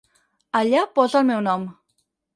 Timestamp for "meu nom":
1.31-1.71